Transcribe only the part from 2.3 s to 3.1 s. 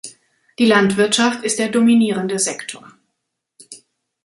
Sektor.